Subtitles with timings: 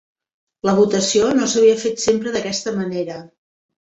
[0.69, 3.21] La votació no s'havia fet sempre d'aquesta manera.